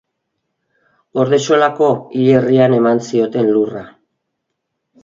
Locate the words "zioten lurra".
3.11-3.89